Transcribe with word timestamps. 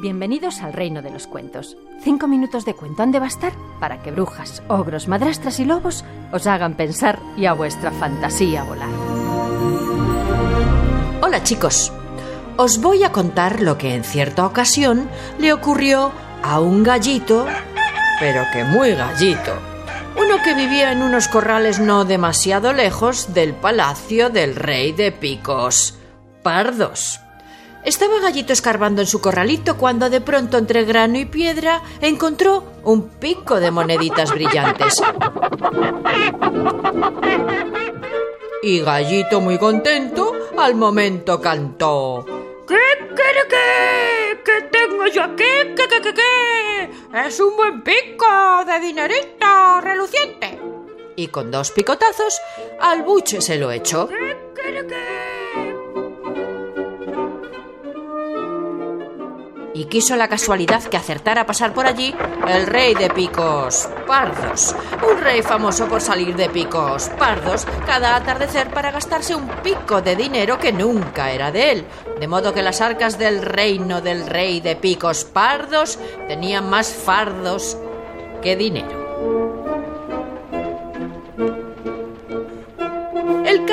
Bienvenidos 0.00 0.62
al 0.62 0.74
reino 0.74 1.02
de 1.02 1.10
los 1.10 1.26
cuentos. 1.26 1.76
Cinco 2.04 2.28
minutos 2.28 2.64
de 2.64 2.74
cuento 2.74 3.02
han 3.02 3.10
de 3.10 3.18
bastar 3.18 3.52
para 3.80 4.00
que 4.00 4.12
brujas, 4.12 4.62
ogros, 4.68 5.08
madrastras 5.08 5.58
y 5.58 5.64
lobos 5.64 6.04
os 6.30 6.46
hagan 6.46 6.74
pensar 6.74 7.18
y 7.36 7.46
a 7.46 7.52
vuestra 7.52 7.90
fantasía 7.90 8.62
volar. 8.62 8.88
Hola 11.20 11.42
chicos, 11.42 11.92
os 12.56 12.80
voy 12.80 13.02
a 13.02 13.10
contar 13.10 13.60
lo 13.60 13.76
que 13.76 13.96
en 13.96 14.04
cierta 14.04 14.46
ocasión 14.46 15.08
le 15.40 15.52
ocurrió 15.52 16.12
a 16.44 16.60
un 16.60 16.84
gallito, 16.84 17.44
pero 18.20 18.44
que 18.52 18.62
muy 18.62 18.92
gallito. 18.92 19.52
Uno 20.16 20.40
que 20.44 20.54
vivía 20.54 20.92
en 20.92 21.02
unos 21.02 21.26
corrales 21.26 21.80
no 21.80 22.04
demasiado 22.04 22.72
lejos 22.72 23.34
del 23.34 23.52
palacio 23.52 24.30
del 24.30 24.54
rey 24.54 24.92
de 24.92 25.10
picos, 25.10 25.98
Pardos. 26.44 27.18
Estaba 27.88 28.20
Gallito 28.20 28.52
escarbando 28.52 29.00
en 29.00 29.06
su 29.06 29.18
corralito 29.22 29.78
cuando 29.78 30.10
de 30.10 30.20
pronto 30.20 30.58
entre 30.58 30.84
grano 30.84 31.16
y 31.16 31.24
piedra 31.24 31.80
encontró 32.02 32.62
un 32.84 33.08
pico 33.08 33.58
de 33.60 33.70
moneditas 33.70 34.30
brillantes. 34.30 35.02
Y 38.62 38.80
Gallito 38.80 39.40
muy 39.40 39.56
contento 39.56 40.34
al 40.58 40.74
momento 40.74 41.40
cantó. 41.40 42.26
¿Qué 42.68 42.76
quiere 43.16 43.48
que? 43.48 44.42
¿Qué 44.44 44.68
tengo 44.70 45.06
yo 45.06 45.22
aquí? 45.22 45.44
¿Qué, 45.74 45.88
qué, 45.88 46.00
qué, 46.02 46.12
qué? 46.12 47.26
Es 47.26 47.40
un 47.40 47.56
buen 47.56 47.82
pico 47.82 48.26
de 48.66 48.80
dinerito 48.80 49.80
reluciente. 49.80 50.60
Y 51.16 51.28
con 51.28 51.50
dos 51.50 51.70
picotazos 51.70 52.38
al 52.82 53.02
buche 53.02 53.40
se 53.40 53.56
lo 53.56 53.72
echó. 53.72 54.08
¿Qué 54.08 54.52
quiere 54.54 54.86
que? 54.86 55.27
Y 59.78 59.84
quiso 59.84 60.16
la 60.16 60.26
casualidad 60.26 60.82
que 60.82 60.96
acertara 60.96 61.42
a 61.42 61.46
pasar 61.46 61.72
por 61.72 61.86
allí 61.86 62.12
el 62.48 62.66
rey 62.66 62.94
de 62.94 63.10
picos 63.10 63.88
pardos, 64.08 64.74
un 65.08 65.20
rey 65.20 65.40
famoso 65.40 65.86
por 65.86 66.00
salir 66.00 66.34
de 66.34 66.48
picos 66.48 67.08
pardos 67.10 67.64
cada 67.86 68.16
atardecer 68.16 68.70
para 68.70 68.90
gastarse 68.90 69.36
un 69.36 69.46
pico 69.62 70.02
de 70.02 70.16
dinero 70.16 70.58
que 70.58 70.72
nunca 70.72 71.30
era 71.30 71.52
de 71.52 71.70
él, 71.70 71.84
de 72.18 72.26
modo 72.26 72.52
que 72.52 72.64
las 72.64 72.80
arcas 72.80 73.18
del 73.18 73.40
reino 73.40 74.00
del 74.00 74.26
rey 74.26 74.60
de 74.60 74.74
picos 74.74 75.24
pardos 75.24 75.96
tenían 76.26 76.68
más 76.68 76.88
fardos 76.88 77.78
que 78.42 78.56
dinero. 78.56 79.57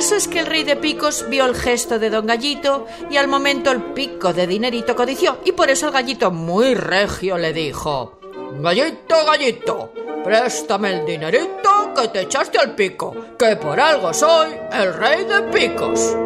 Caso 0.00 0.16
es 0.16 0.28
que 0.28 0.38
el 0.38 0.46
rey 0.46 0.64
de 0.64 0.76
picos 0.76 1.26
vio 1.28 1.44
el 1.44 1.54
gesto 1.54 1.98
de 1.98 2.08
don 2.08 2.24
Gallito 2.24 2.86
y 3.10 3.18
al 3.18 3.28
momento 3.28 3.70
el 3.70 3.92
pico 3.92 4.32
de 4.32 4.46
dinerito 4.46 4.96
codició 4.96 5.40
y 5.44 5.52
por 5.52 5.68
eso 5.68 5.88
el 5.88 5.92
gallito 5.92 6.30
muy 6.30 6.74
regio 6.74 7.36
le 7.36 7.52
dijo 7.52 8.18
Gallito, 8.62 9.26
gallito, 9.26 9.92
préstame 10.24 11.00
el 11.00 11.04
dinerito 11.04 11.92
que 11.94 12.08
te 12.08 12.22
echaste 12.22 12.58
al 12.58 12.74
pico, 12.74 13.14
que 13.38 13.56
por 13.56 13.78
algo 13.78 14.14
soy 14.14 14.54
el 14.72 14.94
rey 14.94 15.26
de 15.26 15.42
picos. 15.52 16.16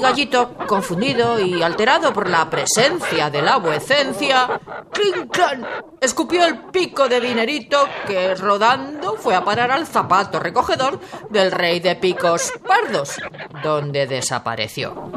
Gallito, 0.00 0.54
confundido 0.66 1.38
y 1.40 1.62
alterado 1.62 2.12
por 2.12 2.28
la 2.28 2.48
presencia 2.48 3.30
de 3.30 3.42
la 3.42 3.56
vuecencia, 3.56 4.60
¡clink, 4.92 5.30
clan! 5.30 5.66
escupió 6.00 6.44
el 6.44 6.58
pico 6.70 7.08
de 7.08 7.20
dinerito 7.20 7.88
que, 8.06 8.34
rodando, 8.34 9.16
fue 9.16 9.34
a 9.34 9.44
parar 9.44 9.70
al 9.70 9.86
zapato 9.86 10.38
recogedor 10.40 11.00
del 11.30 11.52
rey 11.52 11.80
de 11.80 11.96
picos 11.96 12.52
pardos, 12.66 13.20
donde 13.62 14.06
desapareció. 14.06 15.10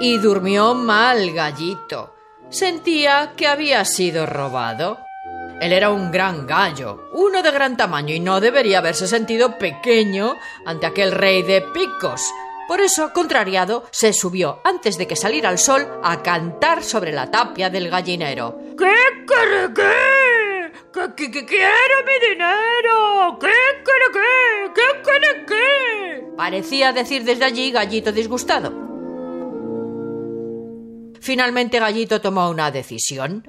Y 0.00 0.18
durmió 0.18 0.74
mal 0.74 1.32
Gallito. 1.32 2.14
Sentía 2.48 3.32
que 3.36 3.46
había 3.46 3.84
sido 3.84 4.26
robado. 4.26 4.98
Él 5.62 5.72
era 5.72 5.90
un 5.90 6.10
gran 6.10 6.44
gallo, 6.44 7.08
uno 7.12 7.40
de 7.40 7.52
gran 7.52 7.76
tamaño, 7.76 8.12
y 8.12 8.18
no 8.18 8.40
debería 8.40 8.78
haberse 8.78 9.06
sentido 9.06 9.58
pequeño 9.58 10.36
ante 10.66 10.86
aquel 10.86 11.12
rey 11.12 11.44
de 11.44 11.60
picos. 11.60 12.28
Por 12.66 12.80
eso, 12.80 13.12
contrariado, 13.12 13.84
se 13.92 14.12
subió 14.12 14.60
antes 14.64 14.98
de 14.98 15.06
que 15.06 15.14
saliera 15.14 15.50
el 15.50 15.58
sol 15.58 15.86
a 16.02 16.20
cantar 16.20 16.82
sobre 16.82 17.12
la 17.12 17.30
tapia 17.30 17.70
del 17.70 17.90
gallinero. 17.90 18.58
¿Qué 18.76 18.92
quiere 19.24 19.72
qué? 19.72 20.72
¿Qué, 20.92 21.14
qué, 21.14 21.30
qué 21.30 21.46
quiere 21.46 21.96
mi 22.06 22.28
dinero? 22.28 23.38
¿Qué 23.40 23.52
quiere 23.84 24.06
qué? 24.12 24.72
¿Qué 24.74 25.02
quiere 25.04 25.46
qué? 25.46 26.24
Parecía 26.36 26.92
decir 26.92 27.22
desde 27.22 27.44
allí 27.44 27.70
Gallito 27.70 28.10
disgustado. 28.10 28.72
Finalmente 31.20 31.78
Gallito 31.78 32.20
tomó 32.20 32.50
una 32.50 32.72
decisión. 32.72 33.44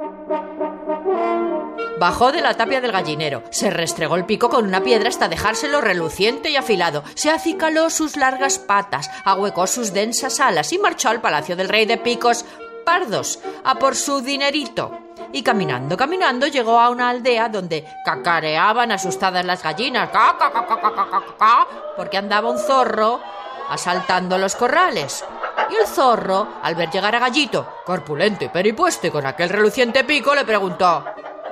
Bajó 1.99 2.31
de 2.31 2.41
la 2.41 2.55
tapia 2.55 2.81
del 2.81 2.91
gallinero, 2.91 3.43
se 3.51 3.69
restregó 3.69 4.15
el 4.15 4.25
pico 4.25 4.49
con 4.49 4.65
una 4.65 4.81
piedra 4.81 5.09
hasta 5.09 5.29
dejárselo 5.29 5.79
reluciente 5.79 6.49
y 6.49 6.55
afilado, 6.55 7.03
se 7.13 7.29
acicaló 7.29 7.89
sus 7.91 8.17
largas 8.17 8.57
patas, 8.57 9.09
ahuecó 9.23 9.67
sus 9.67 9.93
densas 9.93 10.39
alas 10.39 10.73
y 10.73 10.79
marchó 10.79 11.09
al 11.09 11.21
palacio 11.21 11.55
del 11.55 11.69
rey 11.69 11.85
de 11.85 11.97
picos 11.97 12.45
pardos 12.83 13.39
a 13.63 13.75
por 13.75 13.95
su 13.95 14.21
dinerito. 14.21 14.99
Y 15.31 15.43
caminando, 15.43 15.95
caminando, 15.95 16.47
llegó 16.47 16.79
a 16.79 16.89
una 16.89 17.09
aldea 17.09 17.49
donde 17.49 17.85
cacareaban 18.03 18.91
asustadas 18.91 19.45
las 19.45 19.61
gallinas, 19.61 20.09
ca, 20.09 20.35
ca, 20.37 20.51
ca, 20.51 21.67
porque 21.95 22.17
andaba 22.17 22.49
un 22.49 22.57
zorro 22.57 23.21
asaltando 23.69 24.37
los 24.37 24.55
corrales. 24.55 25.23
Y 25.69 25.75
el 25.75 25.87
zorro, 25.87 26.47
al 26.61 26.75
ver 26.75 26.89
llegar 26.89 27.15
a 27.15 27.19
Gallito, 27.19 27.81
corpulento 27.85 28.45
y 28.45 28.49
peripuesto 28.49 29.07
y 29.07 29.11
con 29.11 29.25
aquel 29.25 29.49
reluciente 29.49 30.03
pico, 30.03 30.35
le 30.35 30.43
preguntó 30.43 31.05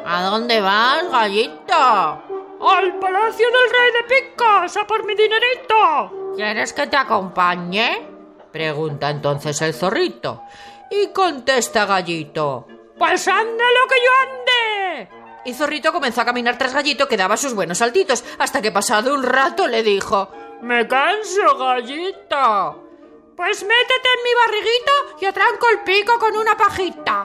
¿A 0.06 0.24
dónde 0.24 0.62
vas, 0.62 1.10
gallito? 1.12 1.74
¡Al 1.74 3.00
palacio 3.00 3.48
del 3.48 3.70
rey 3.70 3.92
de 3.94 4.16
picos! 4.16 4.78
¡A 4.78 4.86
por 4.86 5.06
mi 5.06 5.16
dinerito! 5.16 6.34
¿Quieres 6.36 6.74
que 6.74 6.88
te 6.88 6.98
acompañe? 6.98 8.08
Pregunta 8.52 9.10
entonces 9.10 9.62
el 9.62 9.74
zorrito. 9.74 10.44
Y 10.90 11.08
contesta 11.08 11.86
Gallito. 11.86 12.68
¡Pues 12.98 13.28
ande 13.28 13.64
lo 13.64 13.88
que 13.88 13.96
yo 13.96 14.12
ande! 14.22 15.10
Y 15.46 15.54
Zorrito 15.54 15.92
comenzó 15.92 16.22
a 16.22 16.26
caminar 16.26 16.58
tras 16.58 16.74
Gallito 16.74 17.08
que 17.08 17.18
daba 17.18 17.38
sus 17.38 17.56
buenos 17.56 17.80
saltitos, 17.80 18.24
hasta 18.38 18.62
que 18.62 18.72
pasado 18.72 19.14
un 19.14 19.24
rato 19.24 19.68
le 19.68 19.82
dijo 19.82 20.30
Me 20.62 20.88
canso, 20.88 21.58
gallito. 21.58 22.90
Pues 23.36 23.64
métete 23.64 24.10
en 24.18 24.24
mi 24.24 24.30
barriguita 24.46 24.92
y 25.22 25.26
atranco 25.26 25.68
el 25.70 25.80
pico 25.80 26.20
con 26.20 26.36
una 26.36 26.56
pajita. 26.56 27.21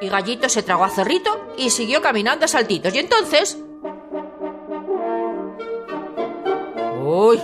Y 0.00 0.08
Gallito 0.08 0.48
se 0.48 0.62
tragó 0.62 0.84
a 0.84 0.88
Zorrito 0.88 1.54
y 1.56 1.70
siguió 1.70 2.00
caminando 2.00 2.44
a 2.44 2.48
saltitos. 2.48 2.94
Y 2.94 2.98
entonces... 2.98 3.58
Uy, 7.02 7.40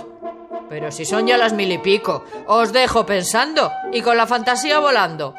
pero 0.69 0.91
si 0.91 1.05
son 1.05 1.27
ya 1.27 1.37
las 1.37 1.53
mil 1.53 1.71
y 1.71 1.77
pico. 1.77 2.23
Os 2.47 2.73
dejo 2.73 3.05
pensando 3.05 3.71
y 3.91 4.01
con 4.01 4.17
la 4.17 4.27
fantasía 4.27 4.79
volando. 4.79 5.33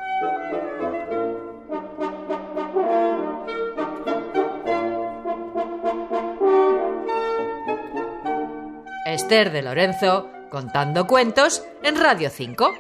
Esther 9.06 9.50
de 9.50 9.62
Lorenzo 9.62 10.30
contando 10.50 11.06
cuentos 11.06 11.64
en 11.82 11.96
Radio 11.96 12.30
5. 12.30 12.74